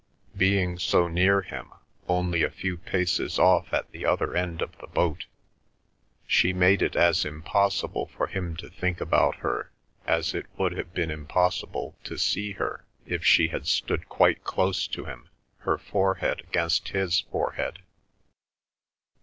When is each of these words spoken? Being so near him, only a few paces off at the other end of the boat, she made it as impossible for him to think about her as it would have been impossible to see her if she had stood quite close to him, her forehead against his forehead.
Being 0.35 0.79
so 0.79 1.07
near 1.07 1.43
him, 1.43 1.71
only 2.07 2.41
a 2.41 2.49
few 2.49 2.77
paces 2.77 3.37
off 3.37 3.71
at 3.71 3.91
the 3.91 4.03
other 4.03 4.33
end 4.35 4.63
of 4.63 4.75
the 4.79 4.87
boat, 4.87 5.27
she 6.25 6.53
made 6.53 6.81
it 6.81 6.95
as 6.95 7.23
impossible 7.23 8.07
for 8.07 8.25
him 8.25 8.55
to 8.55 8.69
think 8.71 8.99
about 8.99 9.35
her 9.45 9.69
as 10.07 10.33
it 10.33 10.47
would 10.57 10.71
have 10.71 10.95
been 10.95 11.11
impossible 11.11 11.95
to 12.05 12.17
see 12.17 12.53
her 12.53 12.83
if 13.05 13.23
she 13.23 13.49
had 13.49 13.67
stood 13.67 14.09
quite 14.09 14.43
close 14.43 14.87
to 14.87 15.05
him, 15.05 15.29
her 15.59 15.77
forehead 15.77 16.39
against 16.47 16.87
his 16.89 17.19
forehead. 17.19 17.83